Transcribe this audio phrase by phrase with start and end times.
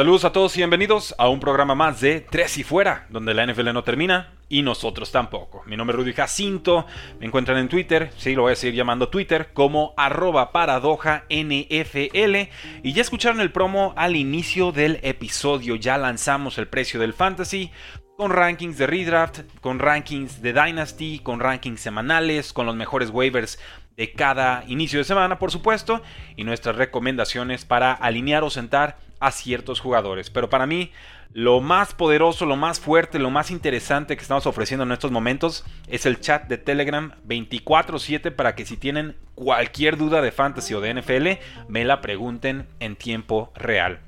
[0.00, 3.46] Saludos a todos y bienvenidos a un programa más de Tres y Fuera, donde la
[3.46, 5.62] NFL no termina y nosotros tampoco.
[5.66, 6.86] Mi nombre es Rudy Jacinto,
[7.18, 12.48] me encuentran en Twitter, sí, lo voy a seguir llamando Twitter, como arroba paradoja NFL.
[12.82, 17.70] Y ya escucharon el promo al inicio del episodio, ya lanzamos el precio del fantasy,
[18.16, 23.58] con rankings de redraft, con rankings de Dynasty, con rankings semanales, con los mejores waivers
[23.98, 26.00] de cada inicio de semana, por supuesto,
[26.36, 30.30] y nuestras recomendaciones para alinear o sentar a ciertos jugadores.
[30.30, 30.90] Pero para mí,
[31.32, 35.64] lo más poderoso, lo más fuerte, lo más interesante que estamos ofreciendo en estos momentos
[35.86, 40.80] es el chat de Telegram 24/7 para que si tienen cualquier duda de fantasy o
[40.80, 44.00] de NFL, me la pregunten en tiempo real.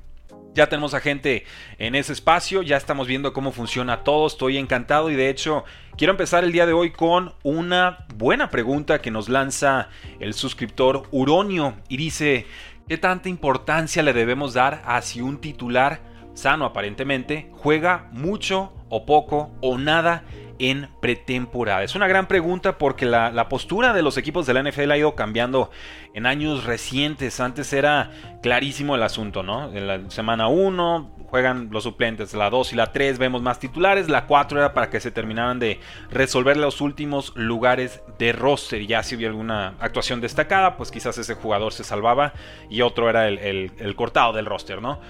[0.54, 1.46] Ya tenemos a gente
[1.78, 5.64] en ese espacio, ya estamos viendo cómo funciona todo, estoy encantado y de hecho
[5.96, 9.88] quiero empezar el día de hoy con una buena pregunta que nos lanza
[10.20, 12.46] el suscriptor Uronio y dice,
[12.92, 16.00] ¿qué tanta importancia le debemos dar a si un titular
[16.34, 20.24] sano aparentemente juega mucho o poco o nada
[20.58, 21.84] en pretemporada?
[21.84, 25.14] Es una gran pregunta porque la, postura de los equipos de la NFL ha ido
[25.14, 25.70] cambiando
[26.12, 27.40] en años recientes.
[27.40, 28.10] Antes era
[28.42, 29.72] clarísimo el asunto, ¿no?
[29.72, 34.10] En la semana 1 juegan los suplentes, la 2 y la 3 vemos más titulares,
[34.10, 35.80] la 4 era para que se terminaran de
[36.10, 38.86] resolver los últimos lugares de roster.
[38.86, 42.34] Ya si había alguna actuación destacada, pues quizás ese jugador se salvaba
[42.68, 45.00] y otro era el, el cortado del roster, ¿no?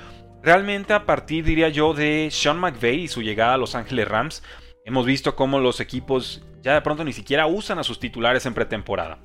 [0.45, 4.45] Realmente a partir, diría yo, de Sean McVay y su llegada a Los Ángeles Rams,
[4.85, 8.55] hemos visto cómo los equipos ya de pronto ni siquiera usan a sus titulares en
[8.55, 9.19] pretemporada.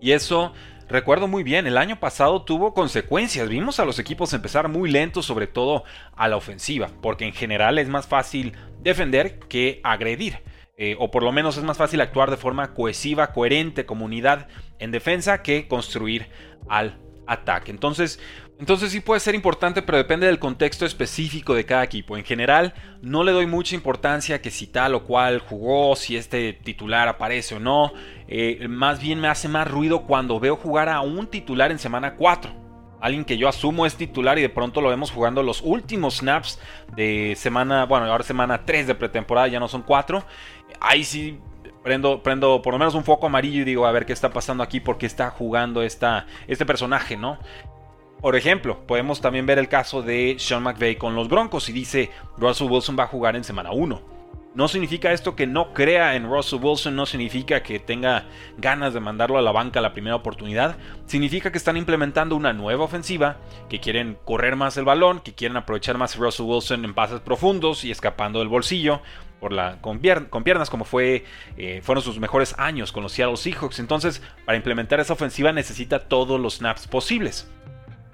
[0.00, 0.52] Y eso
[0.88, 3.48] recuerdo muy bien, el año pasado tuvo consecuencias.
[3.48, 5.84] Vimos a los equipos empezar muy lentos, sobre todo
[6.14, 10.40] a la ofensiva, porque en general es más fácil defender que agredir.
[10.78, 14.48] Eh, o por lo menos es más fácil actuar de forma cohesiva, coherente, comunidad
[14.78, 16.28] en defensa que construir
[16.68, 17.70] al ataque.
[17.70, 18.20] Entonces,
[18.58, 22.16] entonces sí puede ser importante, pero depende del contexto específico de cada equipo.
[22.16, 22.72] En general,
[23.02, 27.56] no le doy mucha importancia que si tal o cual jugó, si este titular aparece
[27.56, 27.92] o no.
[28.28, 32.14] Eh, más bien me hace más ruido cuando veo jugar a un titular en semana
[32.14, 32.50] 4.
[32.98, 36.58] Alguien que yo asumo es titular y de pronto lo vemos jugando los últimos snaps
[36.96, 40.24] de semana, bueno, ahora semana 3 de pretemporada, ya no son 4.
[40.80, 41.38] Ahí sí
[41.82, 44.62] prendo, prendo por lo menos un foco amarillo y digo, a ver qué está pasando
[44.62, 47.38] aquí, porque está jugando esta, este personaje, ¿no?
[48.20, 52.10] Por ejemplo, podemos también ver el caso de Sean McVay con los Broncos y dice
[52.38, 54.16] Russell Wilson va a jugar en semana 1.
[54.56, 58.24] No significa esto que no crea en Russell Wilson, no significa que tenga
[58.56, 60.78] ganas de mandarlo a la banca la primera oportunidad.
[61.04, 63.36] Significa que están implementando una nueva ofensiva,
[63.68, 67.84] que quieren correr más el balón, que quieren aprovechar más Russell Wilson en pases profundos
[67.84, 69.02] y escapando del bolsillo
[69.40, 71.26] por la, con, piernas, como fue,
[71.58, 73.78] eh, fueron sus mejores años con los Seattle Seahawks.
[73.78, 77.46] Entonces, para implementar esa ofensiva necesita todos los snaps posibles.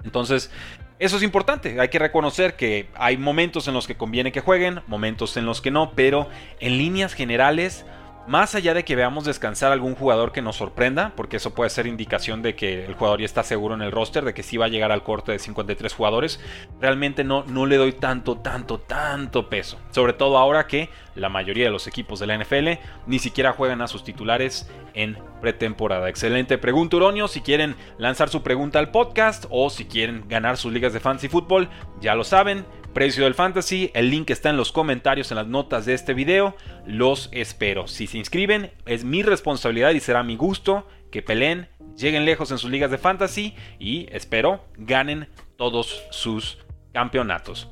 [0.03, 0.51] Entonces,
[0.99, 4.81] eso es importante, hay que reconocer que hay momentos en los que conviene que jueguen,
[4.87, 7.85] momentos en los que no, pero en líneas generales
[8.27, 11.87] más allá de que veamos descansar algún jugador que nos sorprenda, porque eso puede ser
[11.87, 14.65] indicación de que el jugador ya está seguro en el roster, de que sí va
[14.65, 16.39] a llegar al corte de 53 jugadores,
[16.79, 19.77] realmente no, no le doy tanto, tanto, tanto peso.
[19.91, 23.81] Sobre todo ahora que la mayoría de los equipos de la NFL ni siquiera juegan
[23.81, 26.09] a sus titulares en pretemporada.
[26.09, 27.27] Excelente pregunta, Uronio.
[27.27, 31.27] Si quieren lanzar su pregunta al podcast o si quieren ganar sus ligas de fantasy
[31.27, 31.69] fútbol,
[31.99, 35.85] ya lo saben Precio del Fantasy, el link está en los comentarios en las notas
[35.85, 36.55] de este video.
[36.85, 37.87] Los espero.
[37.87, 42.59] Si se inscriben, es mi responsabilidad y será mi gusto que peleen, lleguen lejos en
[42.59, 45.27] sus ligas de fantasy y espero ganen
[45.57, 46.59] todos sus
[46.93, 47.67] campeonatos.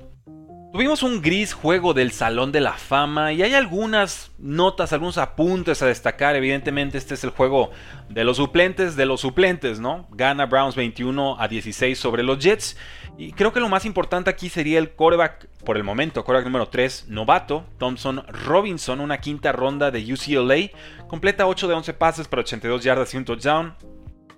[0.71, 5.81] Tuvimos un gris juego del Salón de la Fama y hay algunas notas, algunos apuntes
[5.81, 6.37] a destacar.
[6.37, 7.72] Evidentemente este es el juego
[8.07, 10.07] de los suplentes de los suplentes, ¿no?
[10.11, 12.78] Gana Browns 21 a 16 sobre los Jets.
[13.17, 16.69] Y creo que lo más importante aquí sería el quarterback, por el momento, quarterback número
[16.69, 20.69] 3, novato, Thompson Robinson, una quinta ronda de UCLA.
[21.09, 23.75] Completa 8 de 11 pases para 82 yardas y un touchdown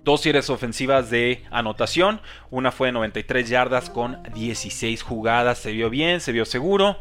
[0.04, 2.20] dos series ofensivas de anotación.
[2.50, 5.58] Una fue de 93 yardas con 16 jugadas.
[5.58, 6.98] Se vio bien, se vio seguro.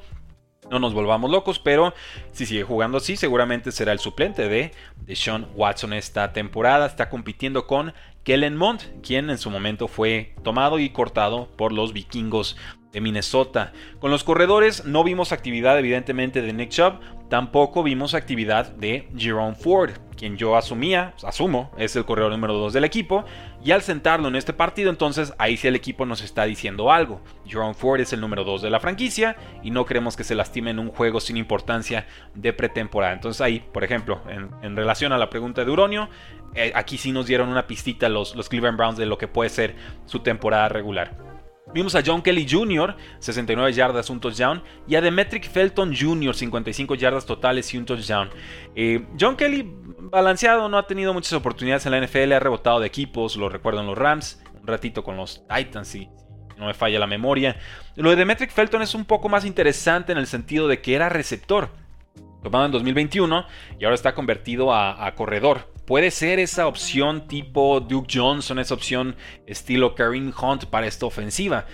[0.71, 1.93] No nos volvamos locos, pero
[2.31, 4.71] si sigue jugando así, seguramente será el suplente de,
[5.01, 6.85] de Sean Watson esta temporada.
[6.85, 11.91] Está compitiendo con Kellen Mond, quien en su momento fue tomado y cortado por los
[11.91, 12.55] vikingos
[12.93, 13.73] de Minnesota.
[13.99, 16.99] Con los corredores no vimos actividad evidentemente de Nick Chubb,
[17.29, 22.73] tampoco vimos actividad de Jerome Ford, quien yo asumía, asumo, es el corredor número 2
[22.73, 23.25] del equipo,
[23.63, 27.21] y al sentarlo en este partido entonces ahí sí el equipo nos está diciendo algo.
[27.45, 30.71] Jerome Ford es el número 2 de la franquicia y no queremos que se lastime
[30.71, 32.05] en un juego sin importancia
[32.35, 33.13] de pretemporada.
[33.13, 36.09] Entonces ahí, por ejemplo, en, relación a la pregunta de Uronio,
[36.55, 39.49] eh, aquí sí nos dieron una pistita los, los Cleveland Browns de lo que puede
[39.49, 39.75] ser
[40.05, 41.32] su temporada regular.
[41.73, 46.95] Vimos a John Kelly Jr., 69 yardas, un touchdown, y a Demetric Felton Jr., 55
[46.95, 48.29] yardas totales y un touchdown.
[48.75, 49.67] Eh, John Kelly,
[50.11, 53.81] balanceado, no ha tenido muchas oportunidades en la NFL, ha rebotado de equipos, lo recuerdo
[53.81, 56.09] en los Rams, un ratito con los Titans, si
[56.57, 57.57] no me falla la memoria.
[57.95, 61.09] Lo de Demetric Felton es un poco más interesante en el sentido de que era
[61.09, 61.69] receptor,
[62.43, 63.47] tomado en 2021,
[63.79, 69.15] y ahora está convertido a corredor puede ser esa opción tipo Duke Johnson, esa opción
[69.45, 71.65] estilo Kareem Hunt para esta ofensiva.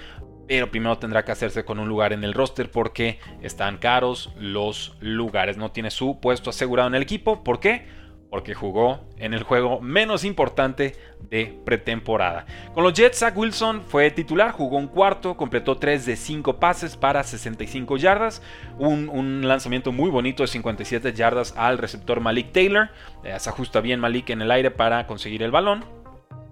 [0.48, 4.96] Pero primero tendrá que hacerse con un lugar en el roster porque están caros los
[5.00, 5.58] lugares.
[5.58, 7.44] No tiene su puesto asegurado en el equipo.
[7.44, 7.99] ¿Por qué?
[8.30, 10.96] Porque jugó en el juego menos importante
[11.30, 12.46] de pretemporada.
[12.74, 16.96] Con los Jets, Zach Wilson fue titular, jugó un cuarto, completó 3 de 5 pases
[16.96, 18.42] para 65 yardas,
[18.78, 22.90] un, lanzamiento muy bonito de 57 yardas al receptor Malik Taylor,
[23.24, 25.84] eh, se ajusta bien Malik en el aire para conseguir el balón.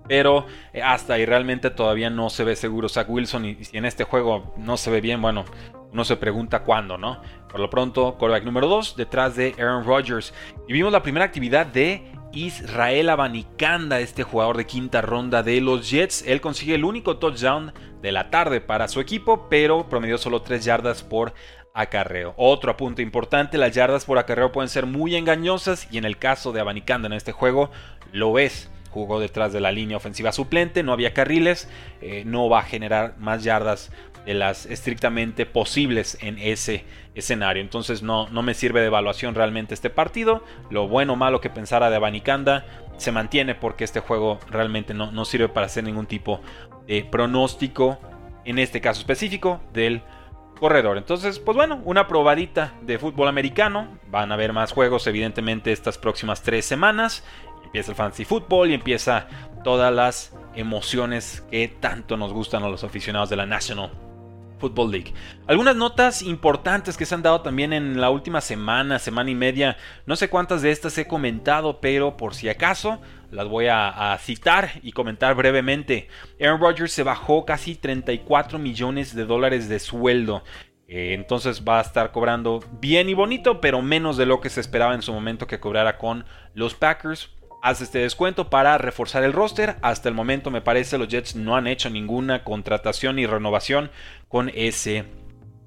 [0.07, 3.83] Pero eh, hasta ahí realmente todavía no se ve seguro Zach Wilson y si en
[3.83, 5.43] este juego no se ve bien, bueno,
[5.91, 7.21] uno se pregunta cuándo, ¿no?
[7.49, 10.33] Por lo pronto, quarterback número 2 detrás de Aaron Rodgers.
[10.67, 15.89] Y vimos la primera actividad de Israel Abanicanda, este jugador de quinta ronda de los
[15.89, 16.23] Jets.
[16.27, 20.63] Él consigue el único touchdown de la tarde para su equipo, pero promedió solo 3
[20.63, 21.33] yardas por
[21.73, 22.33] acarreo.
[22.37, 26.51] Otro apunte importante, las yardas por acarreo pueden ser muy engañosas y en el caso
[26.51, 27.71] de Abanicanda en este juego
[28.11, 31.69] lo es jugó detrás de la línea ofensiva suplente, no había carriles,
[32.01, 33.91] eh, no va a generar más yardas
[34.27, 36.83] de las estrictamente posibles en ese
[37.15, 37.61] escenario.
[37.61, 40.43] Entonces no, no me sirve de evaluación realmente este partido.
[40.69, 42.65] Lo bueno o malo que pensara de Abanicanda
[42.97, 46.41] se mantiene porque este juego realmente no, no sirve para hacer ningún tipo
[46.87, 47.99] de pronóstico,
[48.43, 50.03] en este caso específico, del
[50.59, 50.97] corredor.
[50.97, 53.97] Entonces, pues bueno, una probadita de fútbol americano.
[54.09, 57.23] Van a haber más juegos, evidentemente, estas próximas tres semanas.
[57.63, 59.27] Empieza el fantasy fútbol y empieza
[59.63, 64.06] todas las emociones que tanto nos gustan a los aficionados de la National
[64.59, 65.13] Football League.
[65.45, 69.77] Algunas notas importantes que se han dado también en la última semana, semana y media.
[70.05, 72.99] No sé cuántas de estas he comentado, pero por si acaso
[73.31, 76.07] las voy a, citar y comentar brevemente.
[76.39, 80.43] Aaron Rodgers se bajó casi 34 millones de dólares de sueldo.
[80.87, 84.61] Eh, entonces va a estar cobrando bien y bonito, pero menos de lo que se
[84.61, 87.29] esperaba en su momento que cobrara con los Packers
[87.61, 89.77] Haz este descuento para reforzar el roster.
[89.81, 93.89] Hasta el momento me parece los Jets no han hecho ninguna contratación ni renovación
[94.27, 95.05] con ese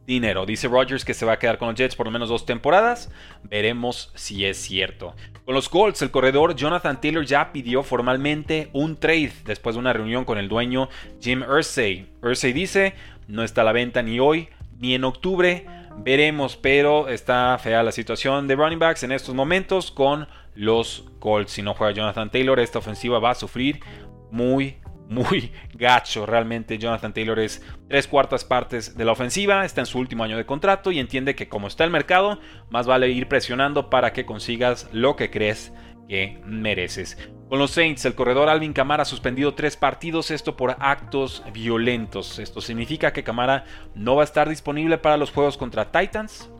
[0.07, 0.47] dinero.
[0.47, 3.11] Dice Rodgers que se va a quedar con los Jets por lo menos dos temporadas.
[3.43, 5.15] Veremos si es cierto.
[5.45, 9.93] Con los Colts, el corredor Jonathan Taylor ya pidió formalmente un trade después de una
[9.93, 10.89] reunión con el dueño
[11.21, 12.09] Jim Ursay.
[12.23, 12.95] Ursay dice,
[13.27, 14.49] no está a la venta ni hoy
[14.79, 15.67] ni en octubre.
[15.97, 21.53] Veremos, pero está fea la situación de running backs en estos momentos con los Colts.
[21.53, 23.81] Si no juega Jonathan Taylor, esta ofensiva va a sufrir
[24.31, 24.79] muy,
[25.09, 26.25] muy gacho.
[26.25, 30.37] Realmente Jonathan Taylor es tres cuartas partes de la ofensiva, está en su último año
[30.37, 32.41] de contrato y entiende que como está el mercado,
[32.71, 35.73] más vale ir presionando para que consigas lo que crees
[36.10, 37.17] que mereces.
[37.48, 42.40] Con los Saints, el corredor Alvin Camara ha suspendido tres partidos, esto por actos violentos.
[42.40, 43.64] Esto significa que Camara
[43.94, 46.50] no va a estar disponible para los juegos contra Titans,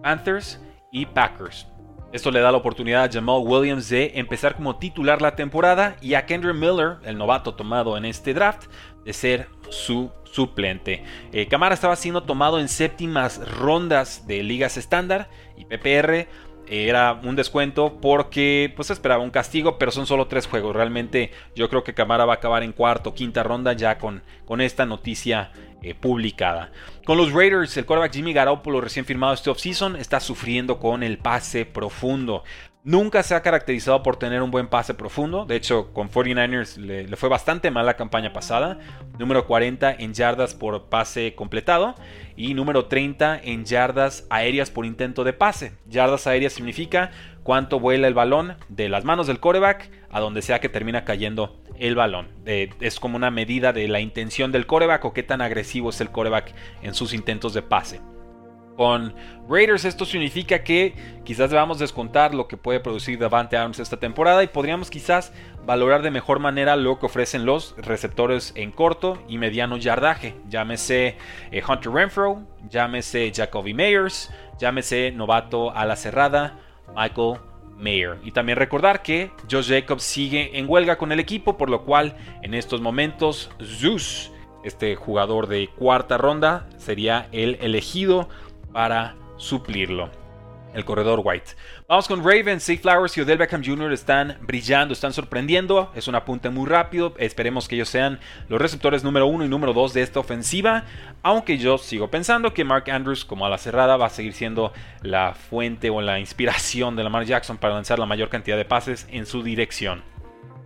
[0.00, 0.60] Panthers
[0.92, 1.66] y Packers.
[2.12, 6.14] Esto le da la oportunidad a Jamal Williams de empezar como titular la temporada y
[6.14, 8.70] a Kendra Miller, el novato tomado en este draft,
[9.04, 11.02] de ser su suplente.
[11.32, 16.28] Eh, Camara estaba siendo tomado en séptimas rondas de ligas estándar y PPR
[16.70, 20.74] era un descuento porque pues esperaba un castigo, pero son solo tres juegos.
[20.74, 24.60] Realmente yo creo que Camara va a acabar en cuarto, quinta ronda ya con, con
[24.60, 25.50] esta noticia
[25.82, 26.70] eh, publicada.
[27.04, 31.18] Con los Raiders, el quarterback Jimmy Garoppolo recién firmado este offseason está sufriendo con el
[31.18, 32.44] pase profundo.
[32.82, 35.44] Nunca se ha caracterizado por tener un buen pase profundo.
[35.44, 38.78] De hecho, con 49ers le, fue bastante mal la campaña pasada.
[39.18, 41.94] Número 40 en yardas por pase completado.
[42.36, 45.72] Y número 30 en yardas aéreas por intento de pase.
[45.90, 47.10] Yardas aéreas significa
[47.42, 51.60] cuánto vuela el balón de las manos del coreback a donde sea que termina cayendo
[51.78, 52.28] el balón.
[52.46, 56.10] es como una medida de la intención del coreback o qué tan agresivo es el
[56.10, 58.00] coreback en sus intentos de pase.
[58.80, 59.12] Con
[59.46, 64.42] Raiders esto significa que quizás debamos descontar lo que puede producir Davante Adams esta temporada
[64.42, 65.34] y podríamos quizás
[65.66, 70.34] valorar de mejor manera lo que ofrecen los receptores en corto y mediano yardaje.
[70.48, 71.18] Llámese
[71.50, 76.58] eh, Hunter Renfro, llámese Jacoby Meyers, llámese novato a la cerrada
[76.96, 77.34] Michael
[77.76, 78.16] Mayer.
[78.24, 82.16] Y también recordar que Josh Jacobs sigue en huelga con el equipo, por lo cual
[82.40, 84.32] en estos momentos Zeus,
[84.64, 88.30] este jugador de cuarta ronda, sería el elegido
[88.72, 90.10] para suplirlo.
[90.72, 91.56] El corredor White.
[91.88, 93.92] Vamos con Ravens, Safe Flowers y Odell Beckham Jr.
[93.92, 95.90] están brillando, están sorprendiendo.
[95.96, 97.12] Es un apunte muy rápido.
[97.18, 100.84] Esperemos que ellos sean los receptores número uno y número dos de esta ofensiva.
[101.24, 104.72] Aunque yo sigo pensando que Mark Andrews, como a la cerrada, va a seguir siendo
[105.02, 109.08] la fuente o la inspiración de Lamar Jackson para lanzar la mayor cantidad de pases
[109.10, 110.04] en su dirección.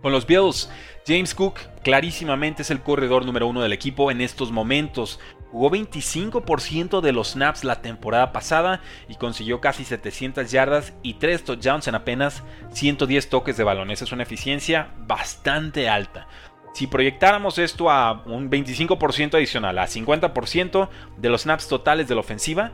[0.05, 0.69] Con los Bills,
[1.07, 5.19] James Cook clarísimamente es el corredor número uno del equipo en estos momentos.
[5.55, 11.45] Jugó 25% de los snaps la temporada pasada y consiguió casi 700 yardas y 3
[11.45, 12.43] touchdowns en apenas
[12.73, 13.89] 110 toques de balón.
[13.89, 16.27] Esa es una eficiencia bastante alta.
[16.73, 22.19] Si proyectáramos esto a un 25% adicional, a 50% de los snaps totales de la
[22.19, 22.73] ofensiva,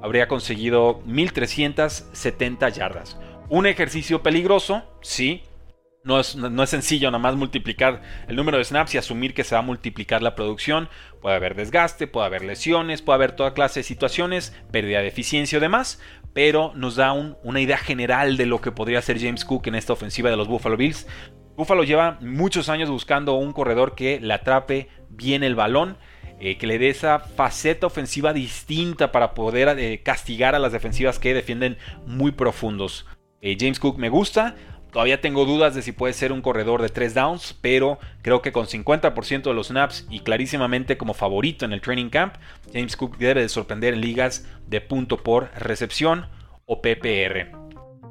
[0.00, 3.18] habría conseguido 1370 yardas.
[3.48, 5.42] Un ejercicio peligroso, sí,
[6.02, 6.36] no es,
[6.70, 10.22] sencillo nada más multiplicar el número de snaps y asumir que se va a multiplicar
[10.22, 10.88] la producción.
[11.20, 15.58] Puede haber desgaste, puede haber lesiones, puede haber toda clase de situaciones, pérdida de eficiencia
[15.58, 16.00] o demás,
[16.32, 19.92] pero nos da una idea general de lo que podría hacer James Cook en esta
[19.92, 21.06] ofensiva de los Buffalo Bills.
[21.56, 25.98] Buffalo lleva muchos años buscando un corredor que le atrape bien el balón,
[26.38, 31.18] eh, que le dé esa faceta ofensiva distinta para poder eh, castigar a las defensivas
[31.18, 31.76] que defienden
[32.06, 33.06] muy profundos.
[33.42, 34.54] Eh, James Cook me gusta,
[34.92, 38.52] Todavía tengo dudas de si puede ser un corredor de 3 downs, pero creo que
[38.52, 42.34] con 50% de los snaps y clarísimamente como favorito en el training camp,
[42.72, 46.26] James Cook debe de sorprender en ligas de punto por recepción
[46.66, 47.60] o PPR.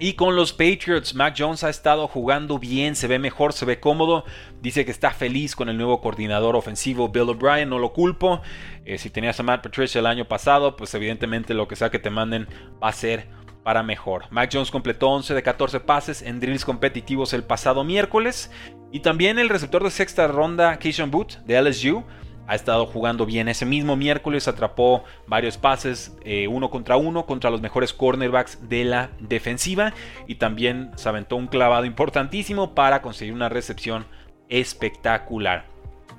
[0.01, 3.81] Y con los Patriots, Mac Jones ha estado jugando bien, se ve mejor, se ve
[3.81, 4.23] cómodo.
[4.61, 8.41] Dice que está feliz con el nuevo coordinador ofensivo Bill O'Brien, no lo culpo.
[8.85, 11.99] Eh, si tenías a Matt Patricia el año pasado, pues evidentemente lo que sea que
[11.99, 12.47] te manden
[12.81, 13.27] va a ser
[13.69, 14.23] para mejor.
[14.31, 18.49] Mac Jones completó 11 de 14 pases en drills competitivos el pasado miércoles.
[18.91, 22.03] Y también el receptor de sexta ronda, Keishon Boot, de LSU,
[22.47, 23.47] ha estado jugando bien.
[23.47, 28.85] Ese mismo miércoles atrapó varios pases eh, uno contra uno contra los mejores cornerbacks de
[28.85, 29.93] la defensiva.
[30.25, 34.07] Y también se aventó un clavado importantísimo para conseguir una recepción
[34.47, 35.67] espectacular.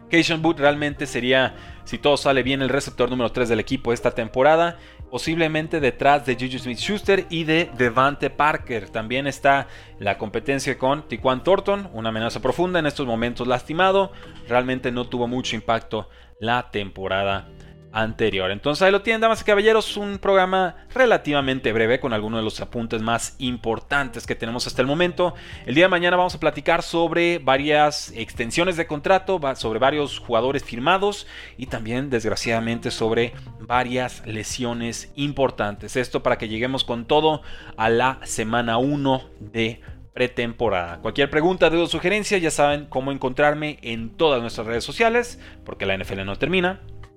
[0.08, 4.12] Keishon Boot realmente sería, si todo sale bien, el receptor número 3 del equipo esta
[4.12, 4.78] temporada
[5.10, 8.88] posiblemente detrás de Juju Smith Schuster y de Devante Parker.
[8.88, 9.66] También está
[9.98, 14.12] la competencia con Tiquan Thornton, una amenaza profunda en estos momentos lastimado.
[14.48, 17.48] Realmente no tuvo mucho impacto la temporada
[17.92, 18.50] anterior.
[18.50, 22.60] Entonces ahí lo tienen, damas y caballeros, un programa relativamente breve con algunos de los
[22.60, 25.34] apuntes más importantes que tenemos hasta el momento.
[25.66, 30.64] El día de mañana vamos a platicar sobre varias extensiones de contrato, sobre varios jugadores
[30.64, 35.96] firmados y también desgraciadamente sobre varias lesiones importantes.
[35.96, 37.42] Esto para que lleguemos con todo
[37.76, 39.80] a la semana 1 de
[40.12, 40.98] pretemporada.
[40.98, 45.86] Cualquier pregunta, duda o sugerencia, ya saben cómo encontrarme en todas nuestras redes sociales, porque
[45.86, 46.80] la NFL no termina